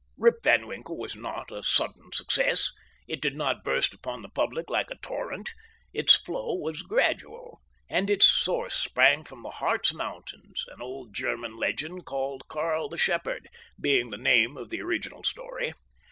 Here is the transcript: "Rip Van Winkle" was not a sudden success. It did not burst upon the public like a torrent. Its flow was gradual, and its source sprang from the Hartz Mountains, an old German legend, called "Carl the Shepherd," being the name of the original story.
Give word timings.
"Rip 0.17 0.37
Van 0.43 0.65
Winkle" 0.65 0.97
was 0.97 1.15
not 1.15 1.51
a 1.51 1.61
sudden 1.61 2.11
success. 2.11 2.71
It 3.07 3.21
did 3.21 3.35
not 3.35 3.63
burst 3.63 3.93
upon 3.93 4.23
the 4.23 4.29
public 4.29 4.67
like 4.67 4.89
a 4.89 4.95
torrent. 4.95 5.53
Its 5.93 6.15
flow 6.15 6.55
was 6.55 6.81
gradual, 6.81 7.61
and 7.87 8.09
its 8.09 8.25
source 8.25 8.73
sprang 8.73 9.25
from 9.25 9.43
the 9.43 9.51
Hartz 9.61 9.93
Mountains, 9.93 10.65
an 10.69 10.81
old 10.81 11.13
German 11.13 11.55
legend, 11.55 12.03
called 12.05 12.47
"Carl 12.47 12.89
the 12.89 12.97
Shepherd," 12.97 13.47
being 13.79 14.09
the 14.09 14.17
name 14.17 14.57
of 14.57 14.69
the 14.71 14.81
original 14.81 15.23
story. 15.23 15.71